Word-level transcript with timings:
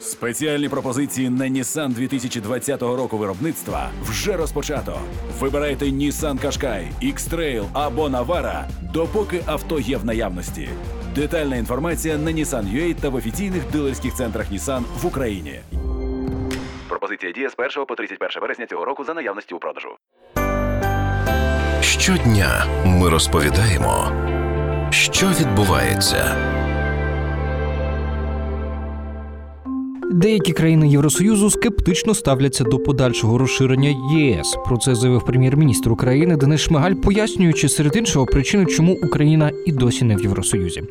Спеціальні 0.00 0.68
пропозиції 0.68 1.30
на 1.30 1.44
Nissan 1.44 1.88
2020 1.88 2.82
року 2.82 3.18
виробництва 3.18 3.90
вже 4.02 4.36
розпочато. 4.36 5.00
Вибирайте 5.40 5.84
Nissan 5.84 6.44
Qashqai, 6.44 6.86
X-Trail 7.02 7.64
або 7.72 8.08
Navara, 8.08 8.64
допоки 8.92 9.42
авто 9.46 9.80
є 9.80 9.96
в 9.96 10.04
наявності. 10.04 10.68
Детальна 11.14 11.56
інформація 11.56 12.18
на 12.18 12.30
Nissan.ua 12.30 12.94
та 12.94 13.08
в 13.08 13.14
офіційних 13.14 13.62
дилерських 13.72 14.14
центрах 14.14 14.52
Nissan 14.52 14.82
в 15.02 15.06
Україні. 15.06 15.60
Пропозиція 16.88 17.32
діє 17.32 17.50
з 17.50 17.54
1 17.58 17.86
по 17.86 17.94
31 17.94 18.40
вересня 18.42 18.66
цього 18.66 18.84
року 18.84 19.04
за 19.04 19.14
наявності 19.14 19.54
у 19.54 19.58
продажу. 19.58 19.88
Щодня 21.82 22.66
ми 22.86 23.08
розповідаємо, 23.08 24.12
що 24.90 25.26
відбувається. 25.26 26.36
Деякі 30.12 30.52
країни 30.52 30.88
Євросоюзу 30.88 31.50
скептично 31.50 32.14
ставляться 32.14 32.64
до 32.64 32.78
подальшого 32.78 33.38
розширення 33.38 33.96
ЄС. 34.12 34.56
Про 34.66 34.76
це 34.76 34.94
заявив 34.94 35.24
прем'єр-міністр 35.24 35.92
України 35.92 36.36
Денис 36.36 36.60
Шмигаль, 36.60 36.94
пояснюючи 36.94 37.68
серед 37.68 37.96
іншого 37.96 38.26
причини, 38.26 38.66
чому 38.66 38.98
Україна 39.02 39.52
і 39.66 39.72
досі 39.72 40.04
не 40.04 40.16
в 40.16 40.22
Євросоюзі. 40.22 40.82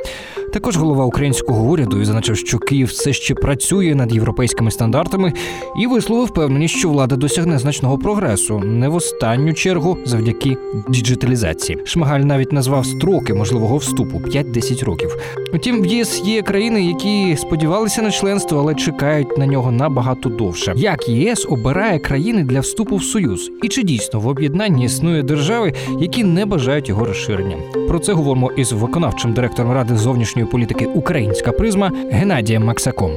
Також 0.54 0.78
голова 0.78 1.06
українського 1.06 1.64
уряду 1.64 1.98
відзначив, 1.98 2.38
що 2.38 2.60
Київ 2.60 2.88
все 2.88 3.14
ще 3.14 3.36
працює 3.36 3.96
над 3.96 4.14
європейськими 4.14 4.72
стандартами 4.72 5.34
і 5.80 5.88
висловив 5.88 6.28
впевненість, 6.28 6.76
що 6.76 6.90
влада 6.90 7.16
досягне 7.16 7.60
значного 7.60 7.98
прогресу, 7.98 8.60
не 8.60 8.88
в 8.88 8.96
останню 8.96 9.54
чергу 9.54 9.98
завдяки 10.06 10.58
діджиталізації. 10.90 11.78
Шмигаль 11.84 12.20
навіть 12.20 12.52
назвав 12.52 12.86
строки 12.86 13.34
можливого 13.34 13.78
вступу 13.78 14.18
5-10 14.18 14.86
років. 14.86 15.18
Утім, 15.54 15.82
в 15.82 15.86
ЄС 15.86 16.22
є 16.26 16.42
країни, 16.42 16.86
які 16.86 17.38
сподівалися 17.38 18.02
на 18.02 18.12
членство, 18.12 18.60
але 18.60 18.76
чекають 18.76 19.09
на 19.38 19.46
нього 19.46 19.72
набагато 19.72 20.30
довше. 20.30 20.74
Як 20.76 21.10
ЄС 21.10 21.48
обирає 21.50 22.00
країни 22.00 22.44
для 22.44 22.60
вступу 22.60 22.96
в 22.96 23.04
союз, 23.04 23.52
і 23.64 23.68
чи 23.68 23.84
дійсно 23.84 24.20
в 24.20 24.28
об'єднанні 24.28 24.86
існує 24.86 25.24
держави, 25.24 25.74
які 26.00 26.24
не 26.24 26.46
бажають 26.46 26.90
його 26.90 27.06
розширення? 27.06 27.58
Про 27.88 28.00
це 28.00 28.14
говоримо 28.14 28.52
із 28.52 28.72
виконавчим 28.72 29.34
директором 29.34 29.72
ради 29.72 29.98
зовнішньої 29.98 30.48
політики 30.48 30.86
Українська 30.86 31.52
призма 31.52 31.92
Геннадієм 32.12 32.64
Максаком. 32.66 33.12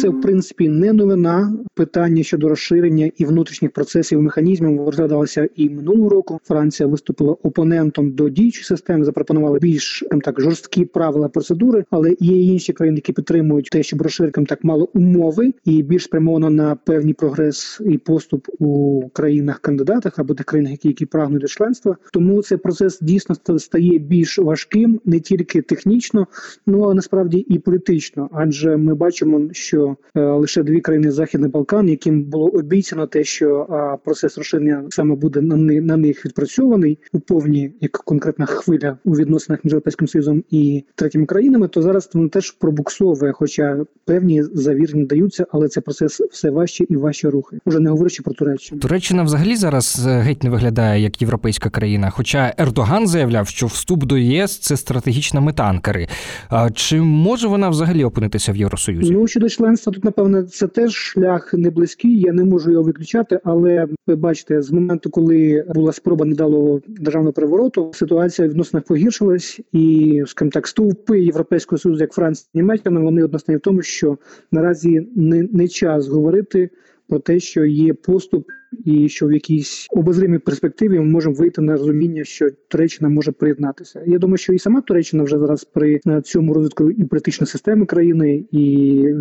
Це 0.00 0.08
в 0.08 0.20
принципі 0.20 0.68
не 0.68 0.92
новина. 0.92 1.52
Питання 1.74 2.22
щодо 2.22 2.48
розширення 2.48 3.10
і 3.16 3.24
внутрішніх 3.24 3.70
процесів 3.70 4.22
механізмів 4.22 4.84
розглядалося 4.84 5.48
і 5.56 5.70
минулого 5.70 6.08
року. 6.08 6.40
Франція 6.44 6.86
виступила 6.86 7.36
опонентом 7.42 8.12
до 8.12 8.28
діючої 8.28 8.64
системи, 8.64 9.04
запропонувала 9.04 9.58
більш 9.58 10.04
так 10.24 10.40
жорсткі 10.40 10.84
правила 10.84 11.28
процедури, 11.28 11.84
але 11.90 12.16
є 12.20 12.42
інші 12.42 12.72
країни, 12.72 12.96
які 12.96 13.12
підтримують 13.12 13.68
те, 13.72 13.82
щоб 13.82 14.02
розширкам 14.02 14.46
так 14.46 14.64
мало 14.64 14.88
умови 14.94 15.52
і 15.64 15.82
більш 15.82 16.04
спрямовано 16.04 16.50
на 16.50 16.76
певний 16.76 17.14
прогрес 17.14 17.80
і 17.84 17.98
поступ 17.98 18.48
у 18.58 19.02
країнах-кандидатах 19.12 20.18
або 20.18 20.34
тих 20.34 20.46
країнах, 20.46 20.72
які, 20.72 20.88
які 20.88 21.06
прагнуть 21.06 21.40
до 21.40 21.46
членства. 21.46 21.96
Тому 22.12 22.42
цей 22.42 22.58
процес 22.58 22.98
дійсно 23.00 23.58
стає 23.58 23.98
більш 23.98 24.38
важким 24.38 25.00
не 25.04 25.20
тільки 25.20 25.62
технічно, 25.62 26.26
ну 26.66 26.90
а 26.90 26.94
насправді 26.94 27.38
і 27.38 27.58
політично. 27.58 28.28
Адже 28.32 28.76
ми 28.76 28.94
бачимо, 28.94 29.40
що 29.52 29.87
е, 30.16 30.20
лише 30.20 30.62
дві 30.62 30.80
країни 30.80 31.10
Західний 31.10 31.50
Балкан, 31.50 31.88
яким 31.88 32.22
було 32.24 32.46
обіцяно 32.46 33.06
те, 33.06 33.24
що 33.24 33.66
процес 34.04 34.38
розширення 34.38 34.84
саме 34.90 35.14
буде 35.14 35.40
на, 35.40 35.56
ни- 35.56 35.80
на 35.80 35.96
них 35.96 36.24
відпрацьований 36.26 36.98
у 37.12 37.20
повній 37.20 37.72
як 37.80 37.92
конкретна 37.92 38.46
хвиля 38.46 38.98
у 39.04 39.10
відносинах 39.12 39.64
між 39.64 39.72
Європейським 39.72 40.08
Союзом 40.08 40.44
і 40.50 40.84
третіми 40.94 41.26
країнами, 41.26 41.68
то 41.68 41.82
зараз 41.82 42.10
воно 42.14 42.28
теж 42.28 42.50
пробуксовує, 42.50 43.32
хоча 43.32 43.76
певні 44.04 44.42
завірення 44.42 45.04
даються, 45.04 45.46
але 45.52 45.68
цей 45.68 45.82
процес 45.82 46.20
все 46.20 46.50
важче 46.50 46.84
і 46.88 46.96
важче 46.96 47.30
рухає. 47.30 47.60
Уже 47.66 47.80
не 47.80 47.90
говорячи 47.90 48.22
про 48.22 48.34
Туреччину. 48.34 48.80
Туреччина 48.80 49.22
взагалі 49.22 49.56
зараз 49.56 50.06
е, 50.08 50.18
геть 50.18 50.42
не 50.42 50.50
виглядає 50.50 51.02
як 51.02 51.22
європейська 51.22 51.70
країна. 51.70 52.10
Хоча 52.10 52.54
Ердоган 52.58 53.06
заявляв, 53.06 53.48
що 53.48 53.66
вступ 53.66 54.04
до 54.04 54.18
ЄС 54.18 54.58
це 54.58 54.76
стратегічна 54.76 55.40
мета 55.40 55.62
Анкари. 55.62 56.08
А 56.48 56.70
чи 56.70 57.00
може 57.00 57.48
вона 57.48 57.68
взагалі 57.68 58.04
опинитися 58.04 58.52
в 58.52 58.56
Євросоюзі? 58.56 59.12
Ну 59.12 59.26
щодо 59.26 59.48
членства, 59.48 59.77
тут 59.84 60.04
напевне 60.04 60.44
це 60.44 60.68
теж 60.68 60.92
шлях 60.92 61.54
не 61.54 61.70
близький. 61.70 62.20
Я 62.20 62.32
не 62.32 62.44
можу 62.44 62.70
його 62.70 62.82
виключати. 62.82 63.40
Але 63.44 63.88
ви 64.06 64.16
бачите, 64.16 64.62
з 64.62 64.70
моменту, 64.70 65.10
коли 65.10 65.64
була 65.74 65.92
спроба 65.92 66.24
недалого 66.24 66.80
державного 66.88 67.32
перевороту, 67.32 67.90
ситуація 67.94 68.48
відносно 68.48 68.82
погіршилась, 68.82 69.60
і 69.72 70.22
скажімо 70.26 70.50
так, 70.50 70.66
стовпи 70.66 71.20
європейського 71.20 71.78
союзу, 71.78 72.00
як 72.00 72.12
Франція 72.12 72.48
Німеччина, 72.54 73.00
вони 73.00 73.24
одностайні 73.24 73.58
в 73.58 73.60
тому, 73.60 73.82
що 73.82 74.18
наразі 74.52 75.08
не, 75.16 75.48
не 75.52 75.68
час 75.68 76.08
говорити 76.08 76.70
про 77.08 77.18
те, 77.18 77.40
що 77.40 77.64
є 77.64 77.94
поступ. 77.94 78.46
І 78.84 79.08
що 79.08 79.26
в 79.26 79.32
якійсь 79.32 79.86
обозримій 79.90 80.38
перспективі 80.38 80.98
ми 80.98 81.04
можемо 81.04 81.34
вийти 81.34 81.62
на 81.62 81.72
розуміння, 81.72 82.24
що 82.24 82.48
Туреччина 82.68 83.08
може 83.08 83.32
приєднатися. 83.32 84.02
Я 84.06 84.18
думаю, 84.18 84.38
що 84.38 84.52
і 84.52 84.58
сама 84.58 84.80
Туреччина 84.80 85.22
вже 85.22 85.38
зараз 85.38 85.64
при 85.64 86.00
е, 86.06 86.22
цьому 86.22 86.54
розвитку 86.54 86.90
і 86.90 87.04
політичної 87.04 87.48
системи 87.48 87.86
країни, 87.86 88.44
і 88.50 88.60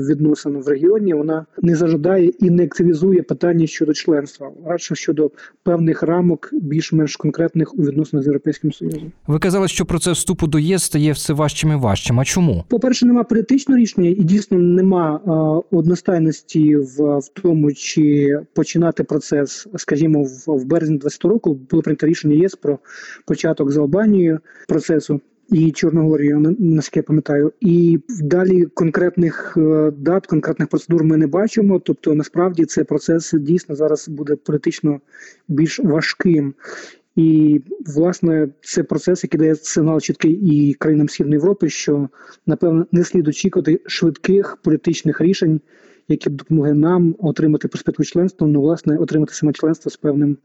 відносин 0.10 0.58
в 0.58 0.68
регіоні 0.68 1.14
вона 1.14 1.46
не 1.62 1.76
зажадає 1.76 2.32
і 2.40 2.50
не 2.50 2.64
активізує 2.64 3.22
питання 3.22 3.68
щодо 3.68 3.94
членства, 3.94 4.52
радше 4.66 4.96
щодо 4.96 5.32
певних 5.64 6.04
рамок, 6.04 6.50
більш-менш 6.52 7.16
конкретних 7.16 7.76
у 7.80 7.82
відносинах 7.84 8.24
з 8.24 8.28
європейським 8.28 8.72
союзом. 8.72 9.12
Ви 9.28 9.40
казали, 9.40 9.68
що 9.68 9.86
процес 9.86 10.18
вступу 10.18 10.48
до 10.48 10.60
ЄС 10.60 10.84
стає 10.84 11.12
все 11.12 11.34
важчим 11.34 11.72
і 11.72 11.76
важчим. 11.76 12.20
А 12.20 12.26
чому? 12.26 12.64
По-перше, 12.70 13.06
нема 13.06 13.24
політичного 13.24 13.80
рішення, 13.80 14.10
і 14.10 14.24
дійсно 14.24 14.58
нема 14.58 15.16
е, 15.16 15.76
одностайності 15.78 16.76
в, 16.76 17.18
в 17.18 17.30
тому, 17.42 17.74
чи 17.74 18.38
починати 18.54 19.04
процес, 19.04 19.37
скажімо, 19.76 20.24
в, 20.24 20.58
в 20.58 20.66
березні 20.66 20.98
20 20.98 21.26
року 21.26 21.54
було 21.70 21.84
прийнято 21.84 22.08
рішення 22.08 22.36
ЄС 22.36 22.56
про 22.56 22.80
початок 23.26 23.72
з 23.72 23.78
Албанією 23.78 24.40
процесу. 24.68 25.22
І 25.52 25.72
Чорногорію, 25.72 26.40
на- 26.40 26.56
наскільки 26.60 27.00
я 27.00 27.04
пам'ятаю, 27.04 27.54
і 27.62 28.00
далі 28.22 28.66
конкретних 28.66 29.54
е, 29.58 29.92
дат, 29.98 30.28
конкретних 30.28 30.70
процедур 30.70 31.04
ми 31.04 31.18
не 31.18 31.28
бачимо. 31.28 31.80
Тобто, 31.80 32.16
насправді 32.16 32.66
цей 32.66 32.84
процес 32.84 33.34
дійсно 33.34 33.76
зараз 33.76 34.10
буде 34.10 34.36
політично 34.36 35.00
більш 35.48 35.80
важким. 35.80 36.54
І 37.16 37.62
власне 37.96 38.50
це 38.62 38.84
процес, 38.84 39.24
який 39.24 39.40
дає 39.40 39.56
сигнал 39.56 40.02
чіткий 40.02 40.32
і 40.32 40.74
країнам 40.74 41.10
Східної 41.10 41.36
Європи, 41.36 41.70
що 41.70 42.10
напевно 42.46 42.88
не 42.92 43.04
слід 43.04 43.28
очікувати 43.28 43.82
швидких 43.86 44.58
політичних 44.64 45.22
рішень, 45.22 45.62
які 46.10 46.30
б 46.30 46.34
допомогли 46.34 46.74
нам 46.74 47.16
отримати 47.20 47.68
перспективу 47.68 48.06
членства, 48.06 48.48
ну 48.48 48.62
власне 48.62 48.98
отримати 48.98 49.34
саме 49.34 49.54
членство 49.54 49.92
з 49.92 49.98
певним 49.98 50.38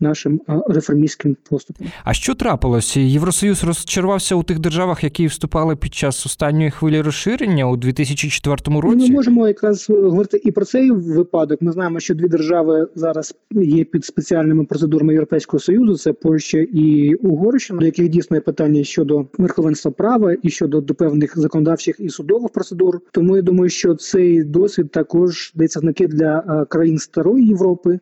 нашим 0.00 0.40
реформістським 0.68 1.36
поступом. 1.50 1.86
А 2.04 2.14
що 2.14 2.34
трапилось? 2.34 2.96
Євросоюз 2.96 3.64
розчарувався 3.64 4.34
у 4.34 4.42
тих 4.42 4.58
державах, 4.58 5.04
які 5.04 5.26
вступали 5.26 5.76
під 5.76 5.94
час 5.94 6.26
останньої 6.26 6.70
хвилі 6.70 7.00
розширення 7.00 7.68
у 7.70 7.76
2004 7.76 8.56
Ми 8.68 8.80
році. 8.80 9.12
можемо 9.12 9.48
якраз 9.48 9.90
говорити 9.90 10.40
і 10.44 10.50
про 10.50 10.64
цей 10.64 10.90
випадок. 10.90 11.62
Ми 11.62 11.72
знаємо, 11.72 12.00
що 12.00 12.14
дві 12.14 12.28
держави 12.28 12.88
зараз 12.94 13.34
є 13.50 13.84
під 13.84 14.04
спеціальними 14.04 14.64
процедурами 14.64 15.12
Європейського 15.12 15.60
союзу: 15.60 15.96
це 15.96 16.12
Польща 16.12 16.58
і 16.58 17.14
Угорщина, 17.14 17.78
до 17.78 17.86
яких 17.86 18.08
дійсно 18.08 18.36
є 18.36 18.40
питання 18.40 18.84
щодо 18.84 19.26
верховенства 19.38 19.90
права 19.90 20.36
і 20.42 20.50
щодо 20.50 20.80
до 20.80 20.94
певних 20.94 21.38
законодавчих 21.38 21.96
і 21.98 22.08
судових 22.08 22.52
процедур. 22.52 23.00
Тому 23.12 23.36
я 23.36 23.42
думаю, 23.42 23.70
що 23.70 23.94
цей 23.94 24.44
досвід 24.44 24.90
також 25.10 25.52
дається 25.54 25.80
знаки 25.80 26.06
для 26.06 26.38
е, 26.38 26.64
країн 26.64 26.98
старої 26.98 27.46
Європи. 27.46 27.98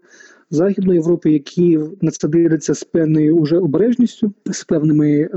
Західної 0.50 0.98
Європи, 0.98 1.30
які 1.32 1.78
на 2.00 2.10
це 2.10 2.28
дивляться 2.28 2.74
з 2.74 2.84
певною 2.84 3.36
уже 3.36 3.58
обережністю, 3.58 4.32
з 4.46 4.64
певними 4.64 5.10
е, 5.20 5.28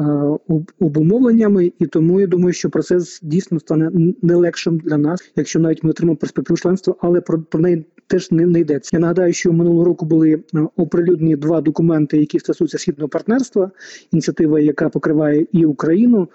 обумовленнями, 0.79 1.71
і 1.79 1.85
тому 1.85 2.19
я 2.19 2.27
думаю, 2.27 2.53
що 2.53 2.69
процес 2.69 3.19
дійсно 3.23 3.59
стане 3.59 3.91
не 4.21 4.35
легшим 4.35 4.77
для 4.77 4.97
нас, 4.97 5.31
якщо 5.35 5.59
навіть 5.59 5.83
ми 5.83 5.89
отримаємо 5.89 6.17
перспективу 6.17 6.57
членства, 6.57 6.95
але 7.00 7.21
про, 7.21 7.41
про 7.41 7.59
неї 7.59 7.85
теж 8.07 8.31
не, 8.31 8.45
не 8.45 8.59
йдеться. 8.59 8.89
Я 8.94 9.00
нагадаю, 9.00 9.33
що 9.33 9.53
минулого 9.53 9.85
року 9.85 10.06
були 10.06 10.33
е, 10.33 10.67
оприлюднені 10.75 11.35
два 11.35 11.62
документи, 11.62 12.17
які 12.17 12.39
стосуються 12.39 12.77
східного 12.77 13.09
партнерства, 13.09 13.71
ініціатива, 14.12 14.59
яка 14.59 14.89
покриває 14.89 15.45
і 15.51 15.65
Україну. 15.65 16.27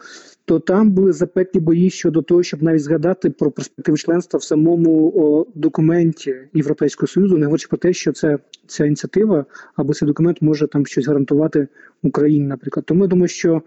То 0.46 0.58
там 0.58 0.90
були 0.90 1.12
запеклі 1.12 1.60
бої 1.60 1.90
щодо 1.90 2.22
того, 2.22 2.42
щоб 2.42 2.62
навіть 2.62 2.82
згадати 2.82 3.30
про 3.30 3.50
перспективи 3.50 3.98
членства 3.98 4.38
в 4.38 4.42
самому 4.42 5.12
о, 5.16 5.46
документі 5.54 6.36
Європейського 6.54 7.06
союзу, 7.06 7.38
не 7.38 7.44
говорячи 7.46 7.68
про 7.68 7.78
те, 7.78 7.92
що 7.92 8.12
це 8.12 8.38
ця 8.66 8.86
ініціатива 8.86 9.44
або 9.76 9.94
цей 9.94 10.06
документ 10.06 10.42
може 10.42 10.66
там 10.66 10.86
щось 10.86 11.06
гарантувати 11.06 11.68
Україні, 12.02 12.46
наприклад. 12.46 12.86
Тому 12.86 13.04
я 13.04 13.08
думаю, 13.08 13.28
що 13.28 13.62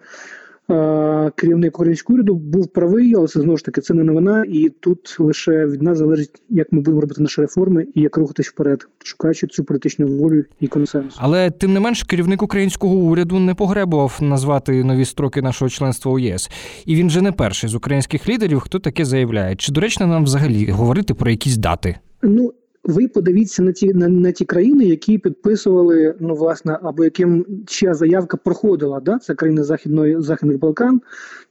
керівник 1.35 1.79
українського 1.79 2.15
уряду 2.15 2.35
був 2.35 2.67
правий, 2.67 3.15
але 3.15 3.27
це 3.27 3.41
знову 3.41 3.57
ж 3.57 3.65
таки 3.65 3.81
це 3.81 3.93
не 3.93 4.03
новина, 4.03 4.45
і 4.47 4.69
тут 4.79 5.15
лише 5.19 5.65
від 5.65 5.81
нас 5.81 5.97
залежить, 5.97 6.41
як 6.49 6.71
ми 6.71 6.79
будемо 6.79 7.01
робити 7.01 7.21
наші 7.21 7.41
реформи 7.41 7.87
і 7.95 8.01
як 8.01 8.17
рухатись 8.17 8.47
вперед, 8.47 8.87
шукаючи 9.03 9.47
цю 9.47 9.63
політичну 9.63 10.07
волю 10.07 10.43
і 10.59 10.67
консенсус. 10.67 11.17
Але 11.17 11.51
тим 11.51 11.73
не 11.73 11.79
менш, 11.79 12.03
керівник 12.03 12.41
українського 12.41 12.95
уряду 12.95 13.39
не 13.39 13.53
погребував 13.53 14.17
назвати 14.21 14.83
нові 14.83 15.05
строки 15.05 15.41
нашого 15.41 15.69
членства 15.69 16.11
у 16.11 16.19
ЄС. 16.19 16.49
І 16.85 16.95
він 16.95 17.09
же 17.09 17.21
не 17.21 17.31
перший 17.31 17.69
з 17.69 17.75
українських 17.75 18.29
лідерів, 18.29 18.59
хто 18.59 18.79
таке 18.79 19.05
заявляє. 19.05 19.55
Чи 19.55 19.71
доречно 19.71 20.07
нам 20.07 20.23
взагалі 20.23 20.71
говорити 20.71 21.13
про 21.13 21.31
якісь 21.31 21.57
дати? 21.57 21.95
Ну 22.21 22.53
ви 22.83 23.07
подивіться 23.07 23.63
на 23.63 23.71
ті 23.71 23.93
на, 23.93 24.07
на 24.07 24.31
ті 24.31 24.45
країни, 24.45 24.85
які 24.85 25.17
підписували, 25.17 26.15
ну 26.19 26.35
власне, 26.35 26.79
або 26.81 27.03
яким 27.03 27.45
чия 27.67 27.93
заявка 27.93 28.37
проходила. 28.37 28.99
Да? 28.99 29.19
Це 29.19 29.35
країни 29.35 29.63
Західної 29.63 30.21
Західних 30.21 30.59
Балкан. 30.59 31.01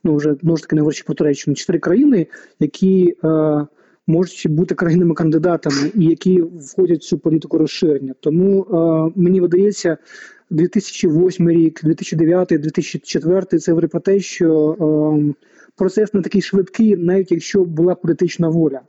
Ну 0.05 0.17
вже 0.17 0.35
знову 0.41 0.57
ж 0.57 0.63
таки 0.63 0.77
не 0.77 0.81
говорячи 0.83 1.05
про 1.07 1.15
Туреччину. 1.15 1.55
Чотири 1.55 1.79
країни, 1.79 2.27
які 2.61 3.17
е, 3.25 3.67
можуть 4.07 4.47
бути 4.51 4.75
країнами 4.75 5.15
кандидатами 5.15 5.93
і 5.95 6.05
які 6.05 6.43
входять 6.43 7.01
в 7.01 7.05
цю 7.05 7.19
політику 7.19 7.59
розширення. 7.59 8.15
Тому 8.21 8.63
е, 8.63 9.13
мені 9.21 9.41
видається. 9.41 9.97
2008 10.51 11.51
рік, 11.51 11.81
2009, 11.85 12.49
2004 12.49 13.59
це 13.59 13.73
говорить 13.73 13.91
про 13.91 14.01
те, 14.01 14.21
що 14.21 14.77
е, 14.81 15.35
процес 15.77 16.15
не 16.15 16.23
такий 16.23 16.43
швидкий, 16.43 16.97
навіть 16.97 17.33
якщо 17.33 17.65
була 17.65 17.95
політична 17.95 18.49
воля 18.49 18.81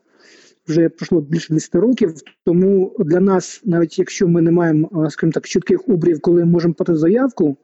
вже 0.69 0.89
пройшло 0.89 1.21
більше 1.21 1.54
10 1.54 1.75
років. 1.75 2.13
Тому 2.45 2.95
для 3.00 3.19
нас, 3.19 3.62
навіть 3.66 4.00
якщо 4.00 4.27
ми 4.27 4.42
не 4.42 4.51
маємо, 4.51 5.04
е, 5.06 5.10
скажімо 5.10 5.31
так, 5.31 5.48
чітких 5.48 5.89
обрів, 5.89 6.21
коли 6.21 6.45
ми 6.45 6.51
можемо 6.51 6.74
подати 6.74 6.98
заявку, 7.00 7.57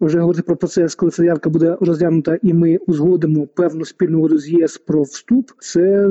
вже 0.00 0.20
говорити 0.20 0.42
про 0.42 0.56
процес, 0.56 0.94
коли 0.94 1.10
ця 1.12 1.16
заявка 1.16 1.50
буде 1.50 1.76
розглянута, 1.80 2.38
і 2.42 2.52
ми 2.54 2.76
узгодимо 2.76 3.46
певну 3.46 3.84
спільну 3.84 4.18
угоду 4.18 4.38
з 4.38 4.48
ЄС 4.48 4.78
про 4.78 5.02
вступ. 5.02 5.50
Це 5.58 6.10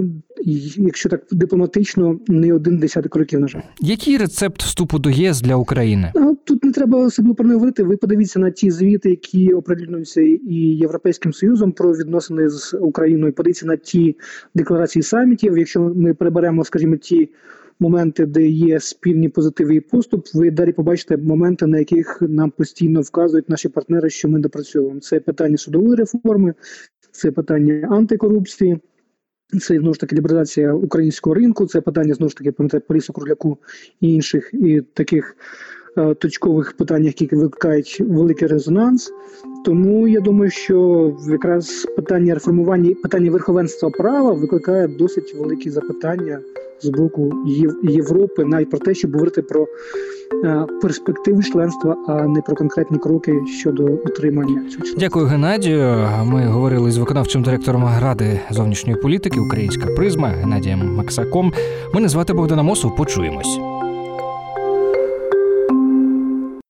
якщо 0.77 1.09
так 1.09 1.21
дипломатично, 1.31 2.19
не 2.27 2.53
один 2.53 2.77
десяток 2.77 3.15
років. 3.15 3.39
На 3.39 3.47
жаль, 3.47 3.61
Який 3.79 4.17
рецепт 4.17 4.63
вступу 4.63 4.99
до 4.99 5.09
ЄС 5.09 5.41
для 5.41 5.55
України? 5.55 6.11
а 6.15 6.33
тут 6.43 6.56
не 6.67 6.73
треба 6.73 6.97
особливо 6.97 7.35
про 7.35 7.47
не 7.47 7.53
говорити. 7.53 7.83
Ви 7.83 7.97
подивіться 7.97 8.39
на 8.39 8.51
ті 8.51 8.71
звіти, 8.71 9.09
які 9.09 9.53
оприлюднюються 9.53 10.21
і 10.21 10.55
Європейським 10.55 11.33
Союзом 11.33 11.71
про 11.71 11.91
відносини 11.91 12.49
з 12.49 12.77
Україною. 12.81 13.33
Подивіться 13.33 13.65
на 13.65 13.75
ті 13.75 14.15
декларації 14.55 15.03
самітів. 15.03 15.57
Якщо 15.57 15.81
ми 15.81 16.13
приберемо, 16.13 16.65
скажімо, 16.65 16.95
ті 16.95 17.29
моменти, 17.79 18.25
де 18.25 18.45
є 18.45 18.79
спільні 18.79 19.29
позитиви 19.29 19.75
і 19.75 19.81
поступ, 19.81 20.25
ви 20.33 20.51
далі 20.51 20.71
побачите 20.71 21.17
моменти, 21.17 21.67
на 21.67 21.79
яких 21.79 22.21
нам 22.21 22.51
постійно 22.51 23.01
вказують 23.01 23.49
наші 23.49 23.69
партнери, 23.69 24.09
що 24.09 24.29
ми 24.29 24.39
допрацьовуємо. 24.39 24.99
Це 24.99 25.19
питання 25.19 25.57
судової 25.57 25.95
реформи, 25.95 26.53
це 27.11 27.31
питання 27.31 27.87
антикорупції. 27.91 28.79
Це 29.61 29.79
знову 29.79 29.93
ж 29.93 29.99
таки 29.99 30.15
лібералізація 30.15 30.73
українського 30.73 31.33
ринку, 31.33 31.65
це 31.65 31.81
питання 31.81 32.13
знову 32.13 32.29
ж 32.29 32.37
таки 32.37 32.51
пам'ятаєте, 32.51 32.85
по 32.87 32.95
лісу 32.95 33.13
кругляку 33.13 33.57
і 34.01 34.13
інших 34.13 34.49
і 34.53 34.81
таких 34.81 35.35
точкових 36.19 36.73
питань, 36.77 37.03
які 37.05 37.25
викликають 37.25 38.01
великий 38.09 38.47
резонанс. 38.47 39.11
Тому 39.65 40.07
я 40.07 40.19
думаю, 40.19 40.51
що 40.51 41.11
якраз 41.31 41.87
питання 41.95 42.33
реформування, 42.33 42.95
питання 43.03 43.31
верховенства 43.31 43.89
права 43.89 44.33
викликає 44.33 44.87
досить 44.87 45.35
великі 45.39 45.69
запитання 45.69 46.39
з 46.81 46.89
боку 46.89 47.33
Єв- 47.47 47.91
Європи, 47.91 48.45
навіть 48.45 48.69
про 48.69 48.79
те, 48.79 48.93
щоб 48.93 49.11
говорити 49.11 49.41
про 49.41 49.67
е, 50.43 50.65
перспективи 50.81 51.43
членства, 51.43 51.97
а 52.07 52.27
не 52.27 52.41
про 52.41 52.55
конкретні 52.55 52.97
кроки 52.97 53.39
щодо 53.59 53.83
отримання 53.83 54.53
цього 54.55 54.69
членства. 54.69 54.99
Дякую, 54.99 55.25
Геннадію. 55.25 56.07
Ми 56.25 56.45
говорили 56.45 56.91
з 56.91 56.97
виконавчим 56.97 57.43
директором 57.43 57.83
Ради 58.01 58.39
зовнішньої 58.51 58.97
політики 59.01 59.39
Українська 59.39 59.85
призма 59.95 60.27
Геннадієм 60.27 60.95
Максаком. 60.95 61.53
Мене 61.93 62.09
звати 62.09 62.33
Богдана 62.33 62.63
Мосов. 62.63 62.95
Почуємось. 62.95 63.59